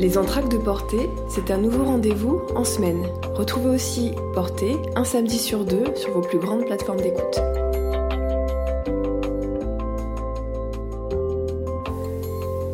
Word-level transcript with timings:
Les 0.00 0.16
entraques 0.16 0.48
de 0.48 0.56
Portée, 0.56 1.10
c'est 1.28 1.50
un 1.50 1.58
nouveau 1.58 1.84
rendez-vous 1.84 2.40
en 2.56 2.64
semaine. 2.64 3.02
Retrouvez 3.34 3.68
aussi 3.68 4.12
Portée 4.32 4.78
un 4.96 5.04
samedi 5.04 5.36
sur 5.36 5.62
deux 5.66 5.94
sur 5.94 6.12
vos 6.12 6.22
plus 6.22 6.38
grandes 6.38 6.64
plateformes 6.64 7.02
d'écoute. 7.02 7.38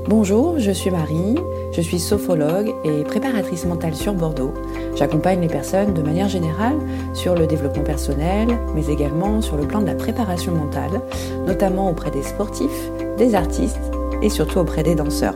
Bonjour, 0.07 0.61
je 0.61 0.71
suis 0.71 0.91
Marie, 0.91 1.35
je 1.73 1.81
suis 1.81 1.99
sophologue 1.99 2.73
et 2.85 3.03
préparatrice 3.03 3.67
mentale 3.67 3.97
sur 3.97 4.15
Bordeaux. 4.15 4.55
J'accompagne 4.95 5.41
les 5.41 5.49
personnes 5.49 5.95
de 5.95 6.03
manière 6.03 6.29
générale 6.29 6.77
sur 7.13 7.35
le 7.35 7.49
développement 7.49 7.83
personnel, 7.83 8.57
mais 8.77 8.87
également 8.87 9.43
sur 9.43 9.57
le 9.57 9.67
plan 9.67 9.81
de 9.81 9.87
la 9.87 9.97
préparation 9.97 10.53
mentale, 10.53 11.03
notamment 11.45 11.91
auprès 11.91 12.13
des 12.13 12.23
sportifs, 12.23 12.89
des 13.19 13.35
artistes 13.35 13.91
et 14.23 14.31
surtout 14.31 14.61
auprès 14.61 14.85
des 14.85 14.95
danseurs. 14.95 15.35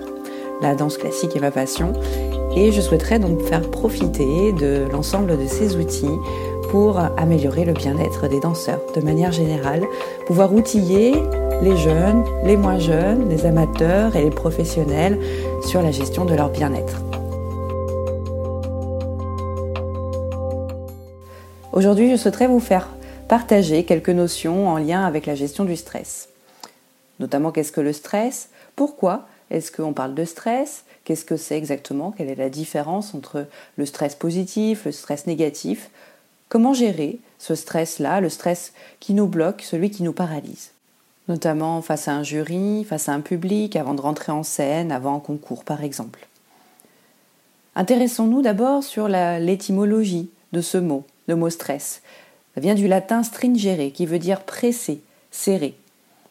La 0.62 0.74
danse 0.74 0.98
classique 0.98 1.34
est 1.36 1.40
ma 1.40 1.50
passion 1.50 1.94
et 2.54 2.70
je 2.70 2.80
souhaiterais 2.82 3.18
donc 3.18 3.40
faire 3.42 3.62
profiter 3.70 4.52
de 4.52 4.86
l'ensemble 4.92 5.38
de 5.38 5.46
ces 5.46 5.76
outils 5.76 6.18
pour 6.70 6.98
améliorer 6.98 7.64
le 7.64 7.72
bien-être 7.72 8.28
des 8.28 8.40
danseurs 8.40 8.80
de 8.94 9.00
manière 9.00 9.32
générale, 9.32 9.84
pouvoir 10.26 10.52
outiller 10.52 11.14
les 11.62 11.76
jeunes, 11.78 12.24
les 12.44 12.56
moins 12.56 12.78
jeunes, 12.78 13.28
les 13.28 13.46
amateurs 13.46 14.16
et 14.16 14.22
les 14.22 14.30
professionnels 14.30 15.18
sur 15.66 15.80
la 15.80 15.92
gestion 15.92 16.26
de 16.26 16.34
leur 16.34 16.50
bien-être. 16.50 17.00
Aujourd'hui, 21.72 22.10
je 22.10 22.16
souhaiterais 22.16 22.48
vous 22.48 22.60
faire 22.60 22.88
partager 23.28 23.84
quelques 23.84 24.10
notions 24.10 24.68
en 24.68 24.76
lien 24.76 25.04
avec 25.06 25.24
la 25.24 25.34
gestion 25.34 25.64
du 25.64 25.76
stress. 25.76 26.28
Notamment 27.18 27.50
qu'est-ce 27.50 27.72
que 27.72 27.80
le 27.80 27.92
stress, 27.92 28.50
pourquoi 28.76 29.26
est-ce 29.50 29.72
qu'on 29.72 29.92
parle 29.92 30.14
de 30.14 30.24
stress? 30.24 30.84
Qu'est-ce 31.04 31.24
que 31.24 31.36
c'est 31.36 31.56
exactement? 31.56 32.12
Quelle 32.12 32.30
est 32.30 32.36
la 32.36 32.50
différence 32.50 33.14
entre 33.14 33.46
le 33.76 33.86
stress 33.86 34.14
positif, 34.14 34.84
le 34.84 34.92
stress 34.92 35.26
négatif? 35.26 35.90
Comment 36.48 36.74
gérer 36.74 37.18
ce 37.38 37.54
stress-là, 37.54 38.20
le 38.20 38.28
stress 38.28 38.72
qui 39.00 39.14
nous 39.14 39.26
bloque, 39.26 39.62
celui 39.62 39.90
qui 39.90 40.02
nous 40.02 40.12
paralyse? 40.12 40.70
Notamment 41.28 41.80
face 41.82 42.08
à 42.08 42.12
un 42.12 42.22
jury, 42.22 42.84
face 42.84 43.08
à 43.08 43.12
un 43.12 43.20
public, 43.20 43.76
avant 43.76 43.94
de 43.94 44.00
rentrer 44.00 44.32
en 44.32 44.42
scène, 44.42 44.92
avant 44.92 45.16
un 45.16 45.20
concours 45.20 45.64
par 45.64 45.82
exemple. 45.84 46.26
Intéressons-nous 47.76 48.42
d'abord 48.42 48.82
sur 48.82 49.08
l'étymologie 49.08 50.30
de 50.52 50.60
ce 50.60 50.76
mot, 50.76 51.04
le 51.28 51.36
mot 51.36 51.50
stress. 51.50 52.02
Ça 52.54 52.60
vient 52.60 52.74
du 52.74 52.88
latin 52.88 53.22
stringere, 53.22 53.92
qui 53.92 54.06
veut 54.06 54.18
dire 54.18 54.42
presser, 54.42 55.02
serrer. 55.30 55.76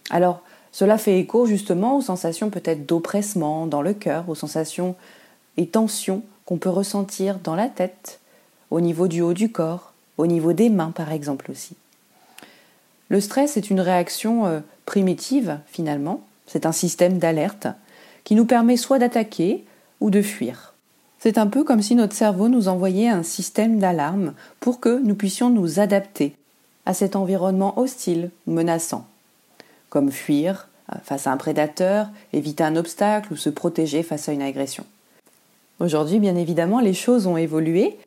Alors, 0.09 0.41
cela 0.71 0.97
fait 0.97 1.19
écho 1.19 1.45
justement 1.45 1.97
aux 1.97 2.01
sensations 2.01 2.49
peut-être 2.49 2.85
d'oppressement 2.85 3.65
dans 3.65 3.81
le 3.81 3.93
cœur, 3.93 4.29
aux 4.29 4.35
sensations 4.35 4.95
et 5.57 5.67
tensions 5.67 6.21
qu'on 6.45 6.57
peut 6.57 6.69
ressentir 6.69 7.39
dans 7.43 7.55
la 7.55 7.67
tête, 7.67 8.19
au 8.71 8.81
niveau 8.81 9.07
du 9.07 9.21
haut 9.21 9.33
du 9.33 9.51
corps, 9.51 9.93
au 10.17 10.27
niveau 10.27 10.53
des 10.53 10.69
mains 10.69 10.91
par 10.91 11.11
exemple 11.11 11.51
aussi. 11.51 11.75
Le 13.09 13.19
stress 13.21 13.57
est 13.57 13.69
une 13.69 13.81
réaction 13.81 14.45
euh, 14.45 14.59
primitive 14.85 15.59
finalement, 15.67 16.21
c'est 16.45 16.65
un 16.65 16.71
système 16.71 17.17
d'alerte 17.17 17.67
qui 18.23 18.35
nous 18.35 18.45
permet 18.45 18.77
soit 18.77 18.99
d'attaquer 18.99 19.65
ou 19.99 20.09
de 20.09 20.21
fuir. 20.21 20.73
C'est 21.19 21.37
un 21.37 21.47
peu 21.47 21.63
comme 21.63 21.81
si 21.81 21.95
notre 21.95 22.15
cerveau 22.15 22.47
nous 22.47 22.67
envoyait 22.67 23.09
un 23.09 23.23
système 23.23 23.79
d'alarme 23.79 24.33
pour 24.59 24.79
que 24.79 24.99
nous 24.99 25.15
puissions 25.15 25.49
nous 25.49 25.79
adapter 25.79 26.35
à 26.85 26.93
cet 26.93 27.15
environnement 27.15 27.77
hostile 27.77 28.29
ou 28.47 28.51
menaçant 28.53 29.05
comme 29.89 30.11
fuir 30.11 30.67
face 31.03 31.27
à 31.27 31.31
un 31.31 31.37
prédateur, 31.37 32.07
éviter 32.33 32.63
un 32.63 32.75
obstacle 32.75 33.33
ou 33.33 33.35
se 33.35 33.49
protéger 33.49 34.03
face 34.03 34.27
à 34.29 34.33
une 34.33 34.41
agression. 34.41 34.85
Aujourd'hui, 35.79 36.19
bien 36.19 36.35
évidemment, 36.35 36.79
les 36.79 36.93
choses 36.93 37.27
ont 37.27 37.37
évolué. 37.37 37.97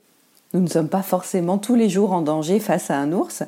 Nous 0.53 0.61
ne 0.61 0.69
sommes 0.69 0.89
pas 0.89 1.03
forcément 1.03 1.59
tous 1.59 1.75
les 1.75 1.89
jours 1.89 2.13
en 2.13 2.21
danger 2.21 2.61
face 2.61 2.91
à 2.91 2.99
un 2.99 3.13
ours. 3.13 3.45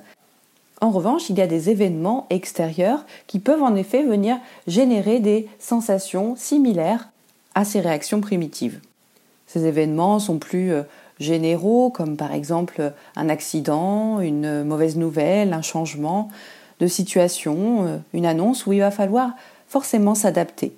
En 0.81 0.91
revanche, 0.91 1.31
il 1.31 1.39
y 1.39 1.43
a 1.43 1.47
des 1.47 1.71
événements 1.71 2.27
extérieurs 2.31 3.05
qui 3.27 3.39
peuvent 3.39 3.62
en 3.62 3.75
effet 3.75 4.03
venir 4.03 4.37
générer 4.66 5.21
des 5.21 5.49
sensations 5.59 6.37
similaires 6.37 7.09
à 7.55 7.65
ces 7.65 7.81
réactions 7.81 8.21
primitives. 8.21 8.81
Ces 9.47 9.66
événements 9.66 10.19
sont 10.19 10.39
plus 10.39 10.72
euh, 10.72 10.83
généraux, 11.21 11.91
comme 11.91 12.16
par 12.16 12.33
exemple 12.33 12.93
un 13.16 13.28
accident, 13.28 14.21
une 14.21 14.65
mauvaise 14.65 14.97
nouvelle, 14.97 15.53
un 15.53 15.62
changement, 15.62 16.28
de 16.81 16.87
situation, 16.87 17.87
euh, 17.87 17.99
une 18.12 18.27
annonce 18.27 18.67
où 18.67 18.73
il 18.73 18.81
va 18.81 18.91
falloir 18.91 19.33
forcément 19.69 20.15
s'adapter, 20.15 20.77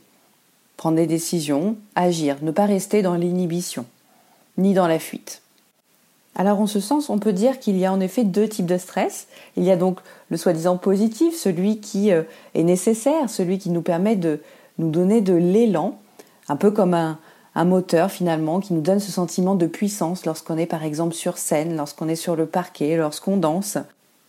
prendre 0.77 0.97
des 0.97 1.07
décisions, 1.07 1.77
agir, 1.95 2.37
ne 2.43 2.51
pas 2.51 2.67
rester 2.67 3.03
dans 3.03 3.15
l'inhibition, 3.15 3.87
ni 4.59 4.75
dans 4.75 4.87
la 4.87 4.99
fuite. 4.99 5.43
Alors 6.35 6.61
en 6.61 6.67
ce 6.67 6.81
sens, 6.81 7.09
on 7.09 7.19
peut 7.19 7.33
dire 7.33 7.59
qu'il 7.59 7.79
y 7.79 7.87
a 7.87 7.93
en 7.93 8.01
effet 8.01 8.25
deux 8.25 8.47
types 8.47 8.67
de 8.67 8.77
stress. 8.77 9.27
Il 9.57 9.65
y 9.65 9.71
a 9.71 9.77
donc 9.77 10.01
le 10.29 10.37
soi-disant 10.37 10.77
positif, 10.77 11.35
celui 11.35 11.81
qui 11.81 12.13
euh, 12.13 12.23
est 12.55 12.63
nécessaire, 12.63 13.31
celui 13.31 13.59
qui 13.59 13.71
nous 13.71 13.83
permet 13.83 14.17
de 14.17 14.41
nous 14.79 14.91
donner 14.91 15.23
de 15.23 15.33
l'élan, 15.33 15.99
un 16.49 16.57
peu 16.57 16.71
comme 16.71 16.93
un, 16.93 17.19
un 17.57 17.65
moteur 17.65 18.11
finalement 18.11 18.61
qui 18.61 18.75
nous 18.75 18.83
donne 18.83 19.01
ce 19.01 19.11
sentiment 19.11 19.55
de 19.55 19.67
puissance 19.67 20.27
lorsqu'on 20.27 20.59
est 20.59 20.67
par 20.67 20.85
exemple 20.85 21.15
sur 21.15 21.39
scène, 21.39 21.75
lorsqu'on 21.75 22.07
est 22.07 22.15
sur 22.15 22.37
le 22.37 22.45
parquet, 22.45 22.97
lorsqu'on 22.97 23.39
danse. 23.39 23.79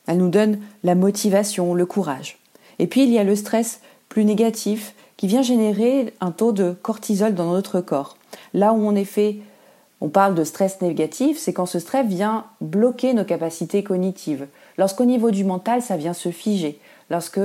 Elle 0.07 0.17
nous 0.17 0.29
donne 0.29 0.59
la 0.83 0.95
motivation, 0.95 1.73
le 1.73 1.85
courage. 1.85 2.39
Et 2.79 2.87
puis 2.87 3.03
il 3.03 3.11
y 3.11 3.19
a 3.19 3.23
le 3.23 3.35
stress 3.35 3.81
plus 4.09 4.25
négatif 4.25 4.95
qui 5.17 5.27
vient 5.27 5.41
générer 5.41 6.13
un 6.21 6.31
taux 6.31 6.51
de 6.51 6.75
cortisol 6.81 7.33
dans 7.33 7.51
notre 7.51 7.81
corps. 7.81 8.17
Là 8.53 8.73
où 8.73 8.87
en 8.87 8.95
effet 8.95 9.37
on 9.99 10.09
parle 10.09 10.35
de 10.35 10.43
stress 10.43 10.79
négatif, 10.81 11.39
c'est 11.39 11.53
quand 11.53 11.65
ce 11.65 11.79
stress 11.79 12.05
vient 12.05 12.45
bloquer 12.61 13.13
nos 13.13 13.25
capacités 13.25 13.83
cognitives. 13.83 14.47
Lorsqu'au 14.77 15.05
niveau 15.05 15.31
du 15.31 15.43
mental, 15.43 15.81
ça 15.81 15.97
vient 15.97 16.13
se 16.13 16.29
figer. 16.29 16.79
Lorsque, 17.09 17.39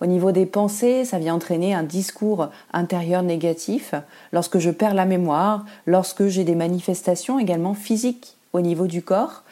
au 0.00 0.06
niveau 0.06 0.32
des 0.32 0.46
pensées, 0.46 1.04
ça 1.04 1.18
vient 1.18 1.34
entraîner 1.34 1.74
un 1.74 1.82
discours 1.82 2.48
intérieur 2.72 3.22
négatif. 3.22 3.94
Lorsque 4.32 4.58
je 4.58 4.70
perds 4.70 4.94
la 4.94 5.04
mémoire. 5.04 5.66
Lorsque 5.86 6.28
j'ai 6.28 6.44
des 6.44 6.54
manifestations 6.54 7.38
également 7.38 7.74
physiques 7.74 8.36
au 8.54 8.60
niveau 8.62 8.86
du 8.86 9.02
corps 9.02 9.42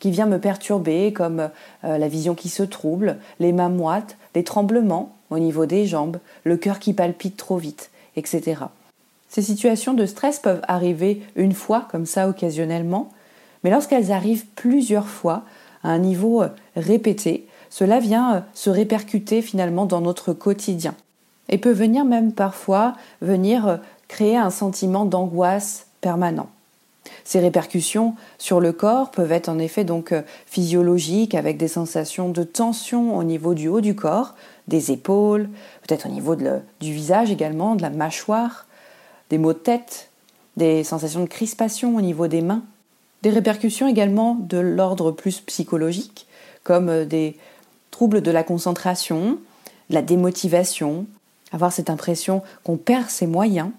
qui 0.00 0.10
vient 0.10 0.26
me 0.26 0.40
perturber, 0.40 1.12
comme 1.12 1.50
euh, 1.84 1.98
la 1.98 2.08
vision 2.08 2.34
qui 2.34 2.48
se 2.48 2.64
trouble, 2.64 3.18
les 3.38 3.52
mains 3.52 3.68
moites, 3.68 4.16
les 4.34 4.42
tremblements 4.42 5.14
au 5.28 5.38
niveau 5.38 5.66
des 5.66 5.86
jambes, 5.86 6.18
le 6.42 6.56
cœur 6.56 6.80
qui 6.80 6.92
palpite 6.92 7.36
trop 7.36 7.58
vite, 7.58 7.90
etc. 8.16 8.62
Ces 9.28 9.42
situations 9.42 9.94
de 9.94 10.06
stress 10.06 10.40
peuvent 10.40 10.62
arriver 10.66 11.22
une 11.36 11.52
fois 11.52 11.86
comme 11.90 12.06
ça 12.06 12.28
occasionnellement, 12.28 13.10
mais 13.62 13.70
lorsqu'elles 13.70 14.10
arrivent 14.10 14.46
plusieurs 14.56 15.06
fois 15.06 15.44
à 15.84 15.90
un 15.90 15.98
niveau 15.98 16.42
euh, 16.42 16.48
répété, 16.74 17.46
cela 17.68 18.00
vient 18.00 18.34
euh, 18.34 18.40
se 18.54 18.70
répercuter 18.70 19.42
finalement 19.42 19.86
dans 19.86 20.00
notre 20.00 20.32
quotidien 20.32 20.94
et 21.50 21.58
peut 21.58 21.72
venir 21.72 22.04
même 22.04 22.32
parfois 22.32 22.94
venir 23.20 23.80
créer 24.08 24.36
un 24.36 24.50
sentiment 24.50 25.04
d'angoisse 25.04 25.86
permanent. 26.00 26.48
Ces 27.24 27.40
répercussions 27.40 28.14
sur 28.38 28.60
le 28.60 28.72
corps 28.72 29.10
peuvent 29.10 29.32
être 29.32 29.48
en 29.48 29.58
effet 29.58 29.84
donc 29.84 30.12
euh, 30.12 30.22
physiologiques 30.46 31.34
avec 31.34 31.56
des 31.56 31.68
sensations 31.68 32.28
de 32.28 32.42
tension 32.42 33.16
au 33.16 33.24
niveau 33.24 33.54
du 33.54 33.68
haut 33.68 33.80
du 33.80 33.94
corps, 33.94 34.34
des 34.68 34.92
épaules, 34.92 35.48
peut-être 35.86 36.06
au 36.06 36.10
niveau 36.10 36.36
du 36.36 36.92
visage 36.92 37.30
également, 37.30 37.76
de 37.76 37.82
la 37.82 37.90
mâchoire, 37.90 38.66
des 39.30 39.38
maux 39.38 39.52
de 39.52 39.58
tête, 39.58 40.10
des 40.56 40.84
sensations 40.84 41.20
de 41.20 41.28
crispation 41.28 41.96
au 41.96 42.00
niveau 42.00 42.26
des 42.26 42.42
mains, 42.42 42.62
des 43.22 43.30
répercussions 43.30 43.88
également 43.88 44.34
de 44.34 44.58
l'ordre 44.58 45.10
plus 45.10 45.40
psychologique 45.40 46.26
comme 46.64 46.88
euh, 46.88 47.04
des 47.04 47.36
troubles 47.90 48.22
de 48.22 48.30
la 48.30 48.42
concentration, 48.42 49.38
la 49.88 50.02
démotivation, 50.02 51.06
avoir 51.52 51.72
cette 51.72 51.90
impression 51.90 52.42
qu'on 52.64 52.76
perd 52.76 53.10
ses 53.10 53.26
moyens, 53.26 53.70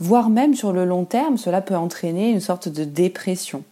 voire 0.00 0.30
même 0.30 0.54
sur 0.54 0.72
le 0.72 0.84
long 0.84 1.04
terme, 1.04 1.36
cela 1.36 1.60
peut 1.60 1.76
entraîner 1.76 2.30
une 2.30 2.40
sorte 2.40 2.68
de 2.68 2.84
dépression. 2.84 3.64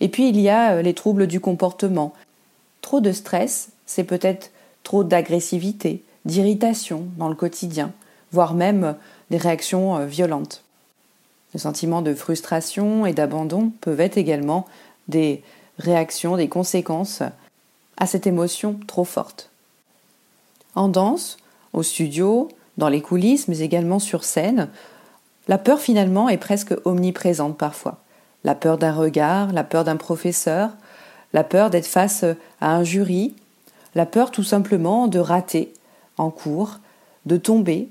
Et 0.00 0.08
puis 0.08 0.28
il 0.28 0.40
y 0.40 0.48
a 0.48 0.74
euh, 0.74 0.82
les 0.82 0.94
troubles 0.94 1.26
du 1.26 1.40
comportement. 1.40 2.12
Trop 2.80 3.00
de 3.00 3.12
stress, 3.12 3.70
c'est 3.86 4.04
peut-être 4.04 4.50
trop 4.82 5.04
d'agressivité, 5.04 6.02
d'irritation 6.24 7.06
dans 7.16 7.28
le 7.28 7.34
quotidien, 7.34 7.92
voire 8.32 8.54
même 8.54 8.84
euh, 8.84 8.92
des 9.30 9.38
réactions 9.38 9.96
euh, 9.96 10.06
violentes. 10.06 10.62
Le 11.54 11.60
sentiment 11.60 12.02
de 12.02 12.14
frustration 12.14 13.06
et 13.06 13.12
d'abandon 13.12 13.72
peuvent 13.80 14.00
être 14.00 14.18
également 14.18 14.66
des 15.08 15.42
réactions, 15.78 16.36
des 16.36 16.48
conséquences 16.48 17.22
à 17.96 18.06
cette 18.06 18.26
émotion 18.26 18.78
trop 18.86 19.04
forte. 19.04 19.50
En 20.74 20.88
danse, 20.88 21.36
au 21.72 21.82
studio, 21.84 22.48
dans 22.78 22.88
les 22.88 23.00
coulisses, 23.00 23.48
mais 23.48 23.60
également 23.60 23.98
sur 23.98 24.24
scène, 24.24 24.68
la 25.48 25.58
peur 25.58 25.80
finalement 25.80 26.28
est 26.28 26.38
presque 26.38 26.74
omniprésente 26.84 27.56
parfois. 27.56 27.98
La 28.44 28.54
peur 28.54 28.78
d'un 28.78 28.92
regard, 28.92 29.52
la 29.52 29.64
peur 29.64 29.84
d'un 29.84 29.96
professeur, 29.96 30.70
la 31.32 31.44
peur 31.44 31.70
d'être 31.70 31.86
face 31.86 32.24
à 32.60 32.74
un 32.74 32.84
jury, 32.84 33.34
la 33.94 34.06
peur 34.06 34.30
tout 34.30 34.42
simplement 34.42 35.06
de 35.06 35.18
rater 35.18 35.72
en 36.16 36.30
cours, 36.30 36.78
de 37.26 37.36
tomber, 37.36 37.88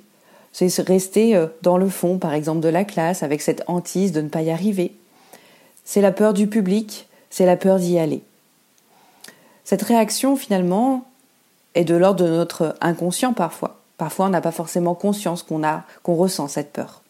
C'est 0.52 0.80
rester 0.82 1.36
euh, 1.36 1.48
dans 1.64 1.78
le 1.78 1.90
fond, 1.90 2.20
par 2.20 2.34
exemple, 2.34 2.60
de 2.60 2.70
la 2.70 2.84
classe, 2.84 3.24
avec 3.24 3.42
cette 3.42 3.64
hantise 3.68 4.12
de 4.12 4.22
ne 4.22 4.30
pas 4.30 4.44
y 4.44 4.52
arriver. 4.52 4.94
C'est 5.84 6.02
la 6.02 6.12
peur 6.12 6.34
du 6.34 6.46
public, 6.46 7.08
c'est 7.32 7.48
la 7.48 7.58
peur 7.58 7.80
d'y 7.80 7.98
aller. 7.98 8.22
Cette 9.64 9.82
réaction, 9.82 10.36
finalement, 10.36 11.06
est 11.74 11.86
de 11.86 11.96
l'ordre 11.96 12.24
de 12.24 12.30
notre 12.30 12.76
inconscient 12.82 13.34
parfois. 13.34 13.83
Parfois, 13.98 14.26
on 14.28 14.30
n'a 14.30 14.42
pas 14.42 14.52
forcément 14.52 14.96
conscience 14.96 15.44
qu'on 15.44 15.64
a, 15.64 15.84
qu'on 16.02 16.16
ressent 16.16 16.48
cette 16.48 16.74
peur. 16.74 17.02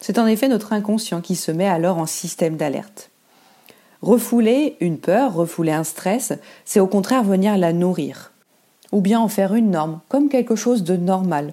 C'est 0.00 0.18
en 0.18 0.26
effet 0.26 0.48
notre 0.48 0.72
inconscient 0.72 1.20
qui 1.20 1.34
se 1.34 1.50
met 1.50 1.66
alors 1.66 1.98
en 1.98 2.06
système 2.06 2.56
d'alerte. 2.56 3.10
Refouler 4.02 4.76
une 4.80 4.98
peur, 4.98 5.34
refouler 5.34 5.72
un 5.72 5.84
stress, 5.84 6.32
c'est 6.64 6.80
au 6.80 6.86
contraire 6.86 7.24
venir 7.24 7.56
la 7.58 7.72
nourrir. 7.72 8.32
Ou 8.92 9.00
bien 9.00 9.20
en 9.20 9.28
faire 9.28 9.54
une 9.54 9.70
norme, 9.70 10.00
comme 10.08 10.28
quelque 10.28 10.54
chose 10.54 10.84
de 10.84 10.96
normal, 10.96 11.52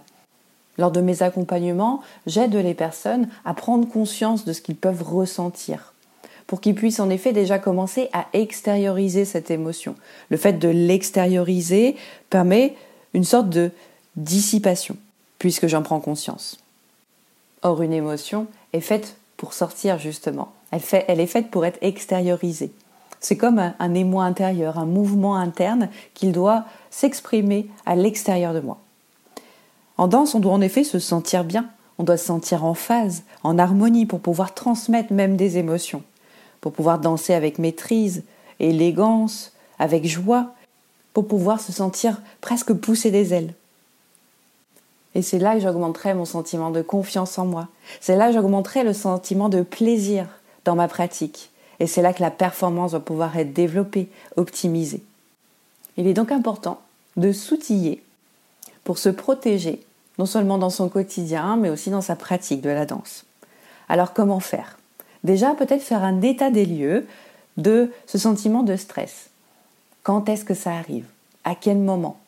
lors 0.77 0.91
de 0.91 1.01
mes 1.01 1.23
accompagnements, 1.23 2.01
j'aide 2.27 2.53
les 2.53 2.73
personnes 2.73 3.29
à 3.45 3.53
prendre 3.53 3.87
conscience 3.87 4.45
de 4.45 4.53
ce 4.53 4.61
qu'ils 4.61 4.75
peuvent 4.75 5.03
ressentir, 5.03 5.93
pour 6.47 6.61
qu'ils 6.61 6.75
puissent 6.75 6.99
en 6.99 7.09
effet 7.09 7.33
déjà 7.33 7.59
commencer 7.59 8.09
à 8.13 8.27
extérioriser 8.33 9.25
cette 9.25 9.51
émotion. 9.51 9.95
Le 10.29 10.37
fait 10.37 10.53
de 10.53 10.67
l'extérioriser 10.67 11.95
permet 12.29 12.75
une 13.13 13.23
sorte 13.23 13.49
de 13.49 13.71
dissipation, 14.15 14.97
puisque 15.39 15.67
j'en 15.67 15.81
prends 15.81 15.99
conscience. 15.99 16.57
Or, 17.61 17.81
une 17.81 17.93
émotion 17.93 18.47
est 18.73 18.81
faite 18.81 19.17
pour 19.37 19.53
sortir 19.53 19.97
justement. 19.97 20.53
Elle, 20.71 21.19
est 21.19 21.27
faite 21.27 21.49
pour 21.49 21.65
être 21.65 21.79
extériorisée. 21.81 22.71
C'est 23.19 23.37
comme 23.37 23.59
un, 23.59 23.73
un 23.79 23.93
émoi 23.93 24.23
intérieur, 24.23 24.77
un 24.77 24.85
mouvement 24.85 25.35
interne 25.35 25.89
qu'il 26.13 26.31
doit 26.31 26.65
s'exprimer 26.91 27.67
à 27.85 27.95
l'extérieur 27.95 28.53
de 28.53 28.59
moi. 28.59 28.77
En 29.97 30.07
danse, 30.07 30.35
on 30.35 30.39
doit 30.39 30.53
en 30.53 30.61
effet 30.61 30.83
se 30.83 30.99
sentir 30.99 31.43
bien, 31.43 31.69
on 31.97 32.03
doit 32.03 32.17
se 32.17 32.25
sentir 32.25 32.65
en 32.65 32.73
phase, 32.73 33.23
en 33.43 33.57
harmonie 33.57 34.05
pour 34.05 34.19
pouvoir 34.19 34.53
transmettre 34.53 35.13
même 35.13 35.37
des 35.37 35.57
émotions, 35.57 36.03
pour 36.61 36.73
pouvoir 36.73 36.99
danser 36.99 37.33
avec 37.33 37.57
maîtrise, 37.57 38.23
élégance, 38.59 39.53
avec 39.79 40.05
joie, 40.05 40.53
pour 41.13 41.27
pouvoir 41.27 41.61
se 41.61 41.71
sentir 41.71 42.21
presque 42.41 42.73
pousser 42.73 43.11
des 43.11 43.33
ailes. 43.33 43.53
Et 45.15 45.21
c'est 45.21 45.39
là 45.39 45.55
que 45.55 45.61
j'augmenterai 45.61 46.13
mon 46.13 46.25
sentiment 46.25 46.69
de 46.69 46.81
confiance 46.81 47.39
en 47.39 47.45
moi. 47.45 47.69
C'est 48.01 48.17
là 48.17 48.27
que 48.27 48.33
j'augmenterai 48.33 48.83
le 48.83 48.93
sentiment 48.93 49.49
de 49.49 49.61
plaisir 49.61 50.27
dans 50.65 50.75
ma 50.75 50.89
pratique. 50.89 51.49
Et 51.79 51.87
c'est 51.87 52.01
là 52.01 52.13
que 52.13 52.21
la 52.21 52.31
performance 52.31 52.91
va 52.91 52.99
pouvoir 52.99 53.37
être 53.37 53.53
développée, 53.53 54.09
optimisée. 54.35 55.03
Il 55.97 56.07
est 56.07 56.13
donc 56.13 56.31
important 56.31 56.81
de 57.15 57.31
s'outiller 57.31 58.03
pour 58.83 58.97
se 58.97 59.09
protéger, 59.09 59.81
non 60.19 60.25
seulement 60.25 60.57
dans 60.57 60.69
son 60.69 60.89
quotidien, 60.89 61.55
mais 61.55 61.69
aussi 61.69 61.89
dans 61.89 62.01
sa 62.01 62.15
pratique 62.15 62.61
de 62.61 62.69
la 62.69 62.85
danse. 62.85 63.25
Alors 63.87 64.13
comment 64.13 64.41
faire? 64.41 64.77
Déjà, 65.23 65.55
peut-être 65.55 65.81
faire 65.81 66.03
un 66.03 66.21
état 66.21 66.51
des 66.51 66.65
lieux 66.65 67.07
de 67.57 67.91
ce 68.05 68.17
sentiment 68.17 68.63
de 68.63 68.75
stress. 68.75 69.29
Quand 70.03 70.29
est-ce 70.29 70.45
que 70.45 70.53
ça 70.53 70.73
arrive? 70.73 71.05
À 71.45 71.55
quel 71.55 71.77
moment? 71.77 72.19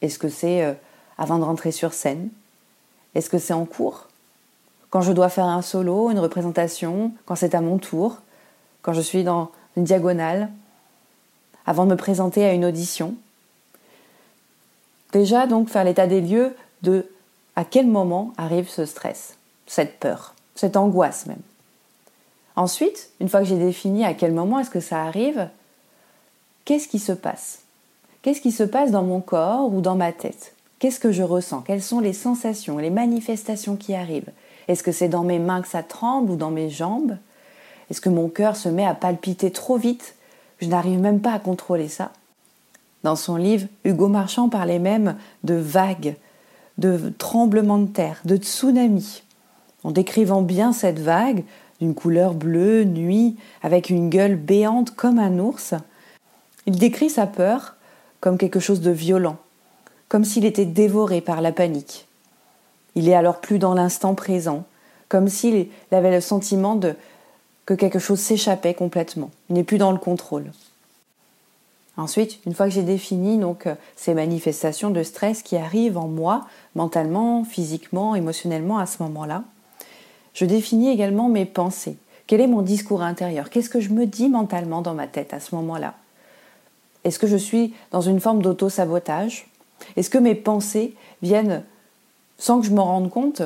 Est-ce 0.00 0.18
que 0.18 0.28
c'est 0.28 0.64
euh, 0.64 0.72
avant 1.18 1.38
de 1.38 1.44
rentrer 1.44 1.72
sur 1.72 1.92
scène. 1.92 2.28
Est-ce 3.14 3.30
que 3.30 3.38
c'est 3.38 3.52
en 3.52 3.64
cours? 3.64 4.08
Quand 4.90 5.00
je 5.00 5.12
dois 5.12 5.28
faire 5.28 5.46
un 5.46 5.62
solo, 5.62 6.10
une 6.10 6.18
représentation, 6.18 7.12
quand 7.24 7.36
c'est 7.36 7.54
à 7.54 7.60
mon 7.60 7.78
tour, 7.78 8.18
quand 8.82 8.92
je 8.92 9.00
suis 9.00 9.24
dans 9.24 9.50
une 9.76 9.84
diagonale, 9.84 10.50
avant 11.66 11.84
de 11.84 11.90
me 11.90 11.96
présenter 11.96 12.44
à 12.44 12.52
une 12.52 12.64
audition. 12.64 13.14
Déjà, 15.12 15.46
donc, 15.46 15.68
faire 15.68 15.84
l'état 15.84 16.06
des 16.06 16.20
lieux 16.20 16.54
de 16.82 17.06
à 17.56 17.64
quel 17.64 17.86
moment 17.86 18.32
arrive 18.36 18.68
ce 18.68 18.84
stress, 18.84 19.36
cette 19.66 19.98
peur, 19.98 20.34
cette 20.54 20.76
angoisse 20.76 21.26
même. 21.26 21.40
Ensuite, 22.54 23.10
une 23.20 23.28
fois 23.28 23.40
que 23.40 23.46
j'ai 23.46 23.58
défini 23.58 24.04
à 24.04 24.14
quel 24.14 24.32
moment 24.32 24.58
est-ce 24.58 24.70
que 24.70 24.80
ça 24.80 25.02
arrive, 25.02 25.48
qu'est-ce 26.64 26.88
qui 26.88 26.98
se 26.98 27.12
passe? 27.12 27.60
Qu'est-ce 28.22 28.40
qui 28.40 28.52
se 28.52 28.62
passe 28.62 28.90
dans 28.90 29.02
mon 29.02 29.20
corps 29.20 29.72
ou 29.72 29.80
dans 29.80 29.94
ma 29.94 30.12
tête? 30.12 30.55
Qu'est-ce 30.78 31.00
que 31.00 31.12
je 31.12 31.22
ressens? 31.22 31.62
Quelles 31.62 31.82
sont 31.82 32.00
les 32.00 32.12
sensations, 32.12 32.78
les 32.78 32.90
manifestations 32.90 33.76
qui 33.76 33.94
arrivent? 33.94 34.30
Est-ce 34.68 34.82
que 34.82 34.92
c'est 34.92 35.08
dans 35.08 35.24
mes 35.24 35.38
mains 35.38 35.62
que 35.62 35.68
ça 35.68 35.82
tremble 35.82 36.32
ou 36.32 36.36
dans 36.36 36.50
mes 36.50 36.68
jambes? 36.68 37.16
Est-ce 37.90 38.00
que 38.00 38.08
mon 38.08 38.28
cœur 38.28 38.56
se 38.56 38.68
met 38.68 38.84
à 38.84 38.94
palpiter 38.94 39.50
trop 39.50 39.78
vite? 39.78 40.16
Je 40.58 40.68
n'arrive 40.68 41.00
même 41.00 41.20
pas 41.20 41.32
à 41.32 41.38
contrôler 41.38 41.88
ça. 41.88 42.12
Dans 43.04 43.16
son 43.16 43.36
livre, 43.36 43.68
Hugo 43.84 44.08
Marchand 44.08 44.48
parlait 44.48 44.78
même 44.78 45.16
de 45.44 45.54
vagues, 45.54 46.16
de 46.78 47.12
tremblements 47.16 47.78
de 47.78 47.86
terre, 47.86 48.20
de 48.24 48.36
tsunami. 48.36 49.22
En 49.84 49.92
décrivant 49.92 50.42
bien 50.42 50.72
cette 50.72 50.98
vague, 50.98 51.44
d'une 51.80 51.94
couleur 51.94 52.34
bleue, 52.34 52.84
nuit, 52.84 53.36
avec 53.62 53.90
une 53.90 54.10
gueule 54.10 54.36
béante 54.36 54.94
comme 54.94 55.18
un 55.18 55.38
ours, 55.38 55.74
il 56.66 56.76
décrit 56.76 57.10
sa 57.10 57.26
peur 57.26 57.76
comme 58.20 58.38
quelque 58.38 58.60
chose 58.60 58.80
de 58.80 58.90
violent, 58.90 59.36
comme 60.08 60.24
s'il 60.24 60.44
était 60.44 60.64
dévoré 60.64 61.20
par 61.20 61.40
la 61.40 61.52
panique. 61.52 62.06
Il 62.94 63.08
est 63.08 63.14
alors 63.14 63.40
plus 63.40 63.58
dans 63.58 63.74
l'instant 63.74 64.14
présent, 64.14 64.64
comme 65.08 65.28
s'il 65.28 65.68
avait 65.92 66.10
le 66.10 66.20
sentiment 66.20 66.76
de 66.76 66.94
que 67.66 67.74
quelque 67.74 67.98
chose 67.98 68.20
s'échappait 68.20 68.74
complètement. 68.74 69.30
N'est 69.50 69.64
plus 69.64 69.78
dans 69.78 69.92
le 69.92 69.98
contrôle. 69.98 70.52
Ensuite, 71.96 72.38
une 72.46 72.54
fois 72.54 72.66
que 72.66 72.72
j'ai 72.72 72.82
défini 72.82 73.38
donc 73.38 73.66
euh, 73.66 73.74
ces 73.96 74.14
manifestations 74.14 74.90
de 74.90 75.02
stress 75.02 75.42
qui 75.42 75.56
arrivent 75.56 75.98
en 75.98 76.08
moi, 76.08 76.46
mentalement, 76.74 77.42
physiquement, 77.42 78.14
émotionnellement 78.14 78.78
à 78.78 78.86
ce 78.86 79.02
moment-là, 79.02 79.44
je 80.34 80.44
définis 80.44 80.90
également 80.90 81.28
mes 81.28 81.46
pensées. 81.46 81.96
Quel 82.26 82.40
est 82.40 82.46
mon 82.46 82.62
discours 82.62 83.02
intérieur? 83.02 83.50
Qu'est-ce 83.50 83.70
que 83.70 83.80
je 83.80 83.90
me 83.90 84.04
dis 84.06 84.28
mentalement 84.28 84.82
dans 84.82 84.94
ma 84.94 85.06
tête 85.06 85.32
à 85.32 85.40
ce 85.40 85.54
moment-là? 85.54 85.94
Est-ce 87.04 87.18
que 87.18 87.26
je 87.26 87.36
suis 87.36 87.74
dans 87.92 88.00
une 88.02 88.20
forme 88.20 88.42
d'auto-sabotage? 88.42 89.48
Est-ce 89.96 90.10
que 90.10 90.18
mes 90.18 90.34
pensées 90.34 90.94
viennent, 91.22 91.64
sans 92.38 92.60
que 92.60 92.66
je 92.66 92.72
me 92.72 92.80
rende 92.80 93.10
compte, 93.10 93.42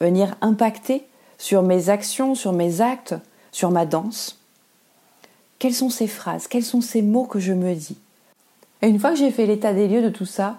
venir 0.00 0.36
impacter 0.40 1.04
sur 1.38 1.62
mes 1.62 1.88
actions, 1.88 2.34
sur 2.34 2.52
mes 2.52 2.80
actes, 2.80 3.14
sur 3.52 3.70
ma 3.70 3.86
danse? 3.86 4.38
Quelles 5.58 5.74
sont 5.74 5.90
ces 5.90 6.06
phrases? 6.06 6.48
Quels 6.48 6.64
sont 6.64 6.80
ces 6.80 7.02
mots 7.02 7.26
que 7.26 7.38
je 7.38 7.52
me 7.52 7.74
dis? 7.74 7.98
Et 8.82 8.88
une 8.88 8.98
fois 8.98 9.10
que 9.10 9.18
j'ai 9.18 9.30
fait 9.30 9.46
l'état 9.46 9.74
des 9.74 9.88
lieux 9.88 10.02
de 10.02 10.08
tout 10.08 10.26
ça, 10.26 10.56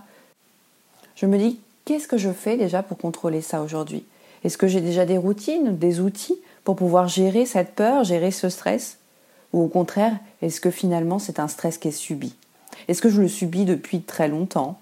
je 1.15 1.25
me 1.25 1.37
dis 1.37 1.59
qu'est-ce 1.85 2.07
que 2.07 2.17
je 2.17 2.31
fais 2.31 2.57
déjà 2.57 2.83
pour 2.83 2.97
contrôler 2.97 3.41
ça 3.41 3.61
aujourd'hui? 3.61 4.05
Est-ce 4.43 4.57
que 4.57 4.67
j'ai 4.67 4.81
déjà 4.81 5.05
des 5.05 5.17
routines, 5.17 5.77
des 5.77 5.99
outils 5.99 6.37
pour 6.63 6.75
pouvoir 6.75 7.07
gérer 7.07 7.45
cette 7.45 7.73
peur, 7.73 8.03
gérer 8.03 8.31
ce 8.31 8.49
stress? 8.49 8.97
Ou 9.53 9.63
au 9.63 9.67
contraire, 9.67 10.17
est-ce 10.41 10.61
que 10.61 10.71
finalement 10.71 11.19
c'est 11.19 11.39
un 11.39 11.47
stress 11.47 11.77
qui 11.77 11.87
est 11.87 11.91
subi? 11.91 12.35
Est-ce 12.87 13.01
que 13.01 13.09
je 13.09 13.21
le 13.21 13.27
subis 13.27 13.65
depuis 13.65 14.01
très 14.01 14.27
longtemps? 14.27 14.79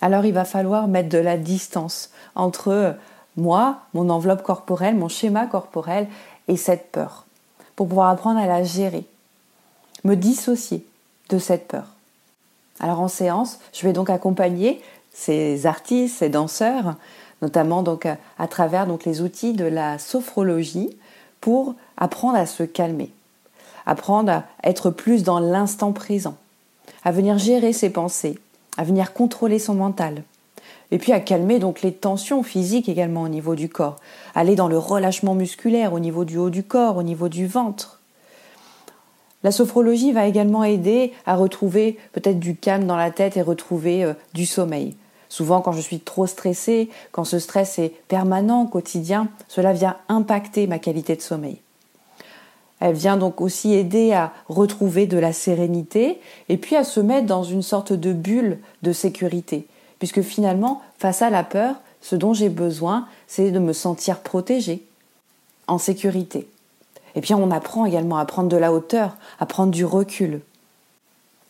Alors 0.00 0.24
il 0.24 0.32
va 0.32 0.44
falloir 0.44 0.88
mettre 0.88 1.08
de 1.08 1.18
la 1.18 1.36
distance 1.36 2.10
entre 2.34 2.96
moi, 3.36 3.80
mon 3.94 4.10
enveloppe 4.10 4.42
corporelle, 4.42 4.96
mon 4.96 5.08
schéma 5.08 5.46
corporel 5.46 6.08
et 6.48 6.56
cette 6.56 6.90
peur 6.90 7.24
pour 7.76 7.86
pouvoir 7.86 8.10
apprendre 8.10 8.40
à 8.40 8.46
la 8.46 8.64
gérer, 8.64 9.04
me 10.02 10.16
dissocier 10.16 10.84
de 11.28 11.38
cette 11.38 11.68
peur. 11.68 11.84
Alors 12.80 13.00
en 13.00 13.06
séance, 13.06 13.60
je 13.72 13.86
vais 13.86 13.92
donc 13.92 14.10
accompagner 14.10 14.82
ces 15.12 15.66
artistes, 15.66 16.18
ces 16.18 16.28
danseurs, 16.28 16.96
notamment 17.40 17.84
à, 18.38 18.48
travers 18.48 18.86
les 19.06 19.20
outils 19.20 19.52
de 19.52 19.64
la 19.64 19.98
sophrologie 19.98 20.96
pour 21.40 21.76
apprendre 21.96 22.36
à 22.36 22.46
se 22.46 22.64
calmer, 22.64 23.12
apprendre 23.86 24.32
à 24.32 24.44
être 24.64 24.90
plus 24.90 25.22
dans 25.22 25.38
l'instant 25.38 25.92
présent, 25.92 26.36
à 27.04 27.12
venir 27.12 27.38
gérer 27.38 27.72
ses 27.72 27.90
pensées, 27.90 28.38
à 28.76 28.84
venir 28.84 29.12
contrôler 29.12 29.58
son 29.58 29.74
mental, 29.74 30.22
et 30.90 30.98
puis 30.98 31.12
à 31.12 31.20
calmer 31.20 31.58
donc 31.58 31.82
les 31.82 31.92
tensions 31.92 32.42
physiques 32.42 32.88
également 32.88 33.22
au 33.22 33.28
niveau 33.28 33.54
du 33.54 33.68
corps, 33.68 33.96
aller 34.34 34.54
dans 34.54 34.68
le 34.68 34.78
relâchement 34.78 35.34
musculaire 35.34 35.92
au 35.92 36.00
niveau 36.00 36.24
du 36.24 36.38
haut 36.38 36.50
du 36.50 36.62
corps, 36.62 36.96
au 36.96 37.02
niveau 37.02 37.28
du 37.28 37.46
ventre. 37.46 38.00
La 39.44 39.52
sophrologie 39.52 40.12
va 40.12 40.26
également 40.26 40.64
aider 40.64 41.12
à 41.24 41.36
retrouver 41.36 41.98
peut-être 42.12 42.40
du 42.40 42.56
calme 42.56 42.86
dans 42.86 42.96
la 42.96 43.10
tête 43.10 43.36
et 43.36 43.42
retrouver 43.42 44.02
euh, 44.04 44.14
du 44.34 44.46
sommeil. 44.46 44.96
Souvent 45.28 45.60
quand 45.60 45.72
je 45.72 45.80
suis 45.80 46.00
trop 46.00 46.26
stressée, 46.26 46.88
quand 47.12 47.24
ce 47.24 47.38
stress 47.38 47.78
est 47.78 47.92
permanent, 48.08 48.66
quotidien, 48.66 49.28
cela 49.46 49.72
vient 49.72 49.96
impacter 50.08 50.66
ma 50.66 50.78
qualité 50.78 51.14
de 51.14 51.20
sommeil. 51.20 51.60
Elle 52.80 52.94
vient 52.94 53.16
donc 53.16 53.40
aussi 53.40 53.74
aider 53.74 54.12
à 54.12 54.32
retrouver 54.48 55.06
de 55.06 55.18
la 55.18 55.32
sérénité 55.32 56.20
et 56.48 56.56
puis 56.56 56.76
à 56.76 56.84
se 56.84 57.00
mettre 57.00 57.26
dans 57.26 57.42
une 57.42 57.62
sorte 57.62 57.92
de 57.92 58.12
bulle 58.12 58.58
de 58.82 58.92
sécurité 58.92 59.66
puisque 59.98 60.22
finalement, 60.22 60.80
face 60.98 61.22
à 61.22 61.30
la 61.30 61.44
peur, 61.44 61.76
ce 62.00 62.16
dont 62.16 62.32
j'ai 62.32 62.48
besoin, 62.48 63.06
c'est 63.26 63.50
de 63.50 63.58
me 63.58 63.72
sentir 63.72 64.20
protégée, 64.20 64.84
en 65.66 65.78
sécurité. 65.78 66.48
Et 67.14 67.20
puis 67.20 67.34
on 67.34 67.50
apprend 67.50 67.84
également 67.84 68.18
à 68.18 68.24
prendre 68.24 68.48
de 68.48 68.56
la 68.56 68.72
hauteur, 68.72 69.16
à 69.40 69.46
prendre 69.46 69.72
du 69.72 69.84
recul. 69.84 70.40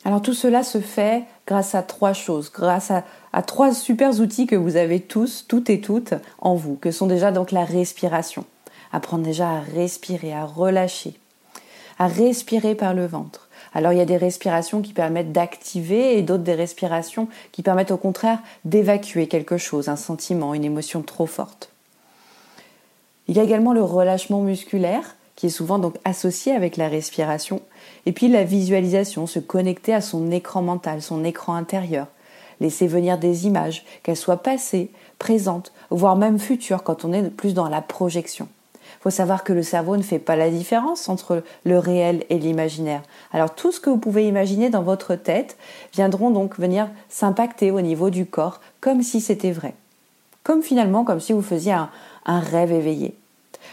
Alors 0.04 0.22
tout 0.22 0.32
cela 0.32 0.62
se 0.62 0.80
fait 0.80 1.24
grâce 1.46 1.74
à 1.74 1.82
trois 1.82 2.12
choses, 2.12 2.50
grâce 2.52 2.90
à, 2.90 3.04
à, 3.32 3.42
trois 3.42 3.74
super 3.74 4.18
outils 4.20 4.46
que 4.46 4.56
vous 4.56 4.76
avez 4.76 5.00
tous, 5.00 5.44
toutes 5.46 5.68
et 5.70 5.80
toutes 5.80 6.14
en 6.40 6.54
vous, 6.54 6.76
que 6.76 6.90
sont 6.90 7.06
déjà 7.06 7.32
donc 7.32 7.52
la 7.52 7.64
respiration. 7.64 8.44
Apprendre 8.92 9.24
déjà 9.24 9.50
à 9.50 9.60
respirer, 9.60 10.32
à 10.32 10.44
relâcher, 10.44 11.14
à 11.98 12.06
respirer 12.06 12.74
par 12.74 12.94
le 12.94 13.06
ventre. 13.06 13.48
Alors 13.74 13.92
il 13.92 13.98
y 13.98 14.02
a 14.02 14.06
des 14.06 14.16
respirations 14.16 14.80
qui 14.82 14.92
permettent 14.92 15.32
d'activer 15.32 16.18
et 16.18 16.22
d'autres 16.22 16.42
des 16.42 16.54
respirations 16.54 17.28
qui 17.52 17.62
permettent 17.62 17.90
au 17.90 17.96
contraire 17.96 18.38
d'évacuer 18.64 19.26
quelque 19.26 19.58
chose, 19.58 19.88
un 19.88 19.96
sentiment, 19.96 20.54
une 20.54 20.64
émotion 20.64 21.02
trop 21.02 21.26
forte. 21.26 21.70
Il 23.26 23.36
y 23.36 23.40
a 23.40 23.44
également 23.44 23.74
le 23.74 23.82
relâchement 23.82 24.40
musculaire 24.40 25.16
qui 25.38 25.46
est 25.46 25.50
souvent 25.50 25.78
donc 25.78 25.94
associé 26.04 26.52
avec 26.52 26.76
la 26.76 26.88
respiration, 26.88 27.62
et 28.06 28.12
puis 28.12 28.26
la 28.26 28.42
visualisation, 28.42 29.28
se 29.28 29.38
connecter 29.38 29.94
à 29.94 30.00
son 30.00 30.32
écran 30.32 30.62
mental, 30.62 31.00
son 31.00 31.22
écran 31.22 31.54
intérieur, 31.54 32.08
laisser 32.58 32.88
venir 32.88 33.18
des 33.18 33.46
images, 33.46 33.84
qu'elles 34.02 34.16
soient 34.16 34.42
passées, 34.42 34.90
présentes, 35.20 35.72
voire 35.90 36.16
même 36.16 36.40
futures 36.40 36.82
quand 36.82 37.04
on 37.04 37.12
est 37.12 37.22
plus 37.30 37.54
dans 37.54 37.68
la 37.68 37.80
projection. 37.80 38.48
Il 38.98 39.02
faut 39.02 39.10
savoir 39.10 39.44
que 39.44 39.52
le 39.52 39.62
cerveau 39.62 39.96
ne 39.96 40.02
fait 40.02 40.18
pas 40.18 40.34
la 40.34 40.50
différence 40.50 41.08
entre 41.08 41.44
le 41.64 41.78
réel 41.78 42.24
et 42.30 42.38
l'imaginaire. 42.38 43.02
Alors 43.32 43.54
tout 43.54 43.70
ce 43.70 43.78
que 43.78 43.90
vous 43.90 43.96
pouvez 43.96 44.26
imaginer 44.26 44.70
dans 44.70 44.82
votre 44.82 45.14
tête 45.14 45.56
viendront 45.92 46.30
donc 46.30 46.58
venir 46.58 46.88
s'impacter 47.08 47.70
au 47.70 47.80
niveau 47.80 48.10
du 48.10 48.26
corps 48.26 48.60
comme 48.80 49.04
si 49.04 49.20
c'était 49.20 49.52
vrai. 49.52 49.74
Comme 50.42 50.64
finalement 50.64 51.04
comme 51.04 51.20
si 51.20 51.32
vous 51.32 51.42
faisiez 51.42 51.72
un, 51.72 51.90
rêve 52.26 52.72
éveillé. 52.72 53.14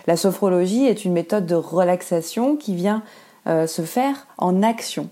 La 0.06 0.16
sophrologie 0.16 0.86
est 0.86 1.06
une 1.06 1.14
méthode 1.14 1.48
de 1.48 1.56
relaxation 1.56 2.56
qui 2.56 2.76
vient 2.76 3.02
euh, 3.48 3.66
se 3.66 3.82
faire 3.82 4.28
en 4.38 4.62
action, 4.62 5.10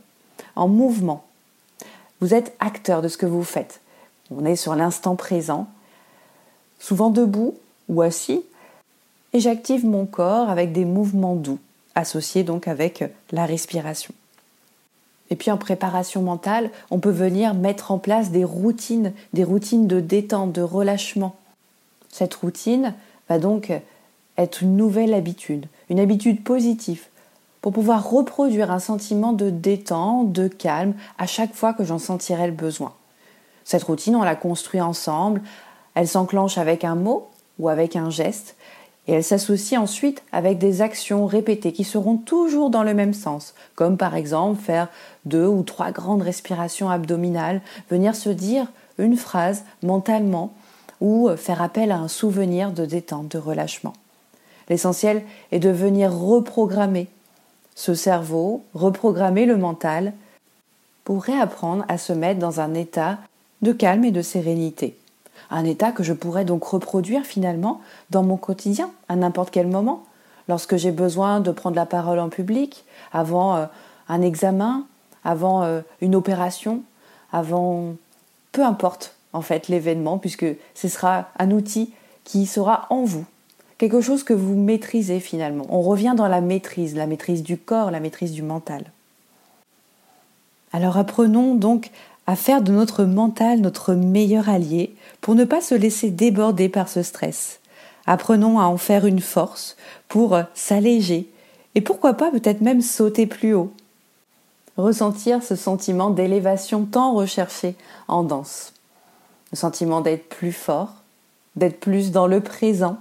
en 0.55 0.67
mouvement. 0.67 1.24
Vous 2.22 2.36
êtes 2.36 2.55
acteur 2.60 3.01
de 3.01 3.08
ce 3.08 3.17
que 3.17 3.25
vous 3.25 3.43
faites. 3.43 3.82
On 4.32 4.46
est 4.46 4.55
sur 4.55 4.75
l'instant 4.75 5.15
présent, 5.15 5.67
souvent 6.79 7.10
debout 7.10 7.55
ou 7.89 8.01
assis, 8.01 8.43
et 9.34 9.40
j'active 9.40 9.86
mon 9.86 10.06
corps 10.06 10.50
avec 10.50 10.72
des 10.72 10.86
mouvements 10.86 11.36
doux, 11.36 11.60
associés 11.96 12.44
donc 12.44 12.68
avec 12.68 13.04
la 13.32 13.46
respiration. 13.46 14.13
Et 15.30 15.36
puis 15.36 15.52
en 15.52 15.58
préparation 15.58 16.22
mentale, 16.22 16.70
on 16.92 17.00
peut 17.00 17.10
venir 17.10 17.56
mettre 17.56 17.92
en 17.92 17.98
place 17.98 18.30
des 18.30 18.44
routines, 18.44 19.13
des 19.34 19.44
routines 19.44 19.88
de 19.88 20.00
détente, 20.00 20.52
de 20.52 20.62
relâchement. 20.62 21.36
Cette 22.10 22.36
routine 22.36 22.94
va 23.30 23.40
donc 23.40 23.72
être 24.38 24.62
une 24.62 24.78
nouvelle 24.78 25.13
habitude, 25.13 25.66
une 25.90 26.00
habitude 26.00 26.44
positive, 26.44 27.06
pour 27.62 27.72
pouvoir 27.72 28.10
reproduire 28.10 28.72
un 28.72 28.80
sentiment 28.80 29.34
de 29.34 29.50
détente, 29.50 30.32
de 30.32 30.48
calme 30.48 30.94
à 31.18 31.25
chaque 31.25 31.56
fois 31.56 31.74
que 31.74 31.84
j'en 31.84 32.00
sentirai 32.00 32.46
le 32.46 32.54
besoin. 32.54 32.94
Cette 33.63 33.84
routine, 33.84 34.16
on 34.16 34.24
la 34.24 34.36
construit 34.36 34.82
ensemble, 34.82 35.42
elle 35.96 36.08
s'enclenche 36.08 36.58
avec 36.58 36.84
un 36.84 36.96
mot 36.96 37.30
ou 37.60 37.70
avec 37.70 37.96
un 37.96 38.10
geste, 38.10 38.56
et 39.08 39.14
elle 39.14 39.24
s'associe 39.24 39.80
ensuite 39.80 40.24
avec 40.32 40.58
des 40.58 40.82
actions 40.82 41.26
répétées 41.26 41.74
qui 41.74 41.84
seront 41.84 42.18
toujours 42.18 42.70
dans 42.70 42.84
le 42.84 42.94
même 42.94 43.14
sens, 43.14 43.54
comme 43.76 43.98
par 43.98 44.16
exemple 44.16 44.62
faire 44.62 44.88
deux 45.26 45.46
ou 45.46 45.64
trois 45.64 45.92
grandes 45.92 46.22
respirations 46.22 46.90
abdominales, 46.90 47.62
venir 47.90 48.16
se 48.16 48.30
dire 48.30 48.68
une 48.98 49.18
phrase 49.18 49.66
mentalement 49.82 50.54
ou 51.02 51.30
faire 51.36 51.62
appel 51.62 51.92
à 51.92 51.98
un 51.98 52.08
souvenir 52.08 52.72
de 52.72 52.86
détente, 52.86 53.28
de 53.28 53.38
relâchement. 53.38 53.94
L'essentiel 54.70 55.24
est 55.52 55.60
de 55.60 55.70
venir 55.70 56.14
reprogrammer 56.14 57.08
ce 57.76 57.94
cerveau, 57.94 58.64
reprogrammer 58.74 59.46
le 59.46 59.58
mental 59.58 60.14
pour 61.04 61.24
réapprendre 61.24 61.84
à 61.90 61.98
se 61.98 62.14
mettre 62.14 62.40
dans 62.40 62.62
un 62.62 62.74
état 62.74 63.18
de 63.62 63.74
calme 63.74 64.06
et 64.06 64.12
de 64.12 64.22
sérénité. 64.22 64.96
Un 65.52 65.66
état 65.66 65.92
que 65.92 66.04
je 66.04 66.14
pourrais 66.14 66.46
donc 66.46 66.64
reproduire 66.64 67.24
finalement 67.24 67.82
dans 68.10 68.24
mon 68.24 68.38
quotidien 68.38 68.90
à 69.10 69.16
n'importe 69.16 69.52
quel 69.52 69.68
moment, 69.68 70.04
lorsque 70.48 70.76
j'ai 70.76 70.92
besoin 70.92 71.40
de 71.40 71.52
prendre 71.52 71.76
la 71.76 71.86
parole 71.86 72.20
en 72.20 72.30
public, 72.30 72.86
avant 73.12 73.56
euh, 73.56 73.66
un 74.10 74.22
examen, 74.22 74.86
avant 75.24 75.64
euh, 75.64 75.82
une 76.02 76.16
opération, 76.16 76.82
avant 77.32 77.96
peu 78.52 78.64
importe 78.64 79.16
en 79.34 79.42
fait 79.42 79.68
l'événement, 79.68 80.18
puisque 80.18 80.46
ce 80.76 80.88
sera 80.88 81.30
un 81.40 81.52
outil 81.52 81.94
qui 82.24 82.46
sera 82.46 82.86
en 82.90 83.04
vous 83.04 83.26
quelque 83.78 84.02
chose 84.02 84.24
que 84.24 84.34
vous 84.34 84.56
maîtrisez 84.56 85.20
finalement. 85.20 85.66
On 85.70 85.82
revient 85.82 86.14
dans 86.16 86.28
la 86.28 86.42
maîtrise, 86.42 86.96
la 86.96 87.08
maîtrise 87.08 87.44
du 87.44 87.58
corps, 87.58 87.92
la 87.92 88.00
maîtrise 88.00 88.32
du 88.32 88.42
mental. 88.42 88.86
Alors 90.72 90.98
apprenons 90.98 91.56
donc 91.56 91.92
à 92.27 92.36
faire 92.36 92.62
de 92.62 92.72
notre 92.72 93.03
mental 93.03 93.60
notre 93.60 93.94
meilleur 93.94 94.50
allié 94.50 94.96
pour 95.22 95.36
ne 95.36 95.46
pas 95.46 95.62
se 95.62 95.75
laisser 95.75 96.10
déborder 96.10 96.70
par 96.70 96.89
ce 96.89 97.03
stress. 97.03 97.60
Apprenons 98.06 98.60
à 98.60 98.65
en 98.65 98.77
faire 98.77 99.06
une 99.06 99.22
force 99.22 99.75
pour 100.08 100.38
s'alléger 100.53 101.30
et 101.75 101.82
pourquoi 101.82 102.13
pas 102.13 102.32
peut-être 102.32 102.62
même 102.62 102.82
sauter 102.82 103.27
plus 103.27 103.53
haut. 103.53 103.72
Ressentir 104.77 105.44
ce 105.44 105.56
sentiment 105.56 106.10
d'élévation 106.10 106.86
tant 106.86 107.13
recherché 107.13 107.75
en 108.08 108.24
danse. 108.24 108.74
Le 109.51 109.58
sentiment 109.58 110.01
d'être 110.01 110.27
plus 110.30 110.51
fort, 110.51 110.94
d'être 111.56 111.80
plus 111.80 112.12
dans 112.12 112.27
le 112.27 112.42
présent 112.42 112.98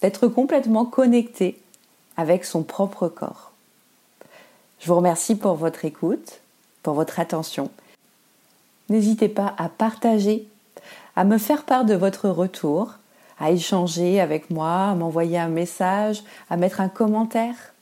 d'être 0.00 0.28
complètement 0.28 0.84
connecté 0.84 1.60
avec 2.16 2.44
son 2.44 2.62
propre 2.62 3.08
corps. 3.08 3.52
Je 4.80 4.86
vous 4.86 4.96
remercie 4.96 5.34
pour 5.34 5.54
votre 5.54 5.84
écoute, 5.84 6.40
pour 6.82 6.94
votre 6.94 7.18
attention. 7.20 7.70
N'hésitez 8.88 9.28
pas 9.28 9.54
à 9.58 9.68
partager, 9.68 10.46
à 11.16 11.24
me 11.24 11.38
faire 11.38 11.64
part 11.64 11.84
de 11.84 11.94
votre 11.94 12.28
retour, 12.28 12.94
à 13.38 13.50
échanger 13.50 14.20
avec 14.20 14.50
moi, 14.50 14.90
à 14.90 14.94
m'envoyer 14.94 15.38
un 15.38 15.48
message, 15.48 16.22
à 16.50 16.56
mettre 16.56 16.80
un 16.80 16.88
commentaire, 16.88 17.74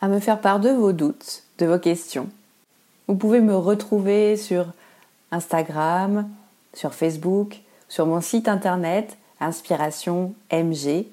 à 0.00 0.08
me 0.08 0.20
faire 0.20 0.40
part 0.40 0.60
de 0.60 0.70
vos 0.70 0.92
doutes, 0.92 1.44
de 1.58 1.66
vos 1.66 1.78
questions. 1.78 2.28
Vous 3.06 3.16
pouvez 3.16 3.40
me 3.40 3.56
retrouver 3.56 4.36
sur 4.36 4.66
Instagram, 5.32 6.28
sur 6.74 6.94
Facebook, 6.94 7.60
sur 7.88 8.06
mon 8.06 8.20
site 8.20 8.48
internet 8.48 9.16
Inspiration 9.40 10.34
MG 10.52 11.06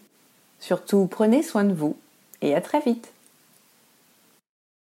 Surtout, 0.59 1.07
prenez 1.09 1.43
soin 1.43 1.63
de 1.63 1.73
vous 1.73 1.95
et 2.41 2.55
à 2.55 2.61
très 2.61 2.79
vite. 2.79 3.14